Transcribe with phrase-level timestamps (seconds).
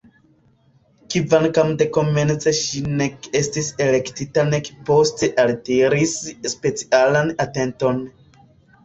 [1.15, 6.17] Kvankam dekomence ŝi nek estis elektita nek poste altiris
[6.55, 8.01] specialan atenton.